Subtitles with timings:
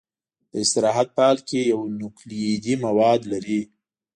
[0.51, 3.61] د استراحت په حال کې یو نوکلوئیدي مواد لري.